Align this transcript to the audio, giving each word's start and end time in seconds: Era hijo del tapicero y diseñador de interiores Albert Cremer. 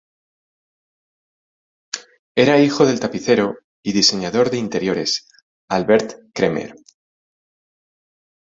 Era 2.35 2.57
hijo 2.59 2.87
del 2.87 2.99
tapicero 2.99 3.59
y 3.83 3.93
diseñador 3.93 4.49
de 4.49 4.57
interiores 4.57 5.27
Albert 5.69 6.19
Cremer. 6.33 6.73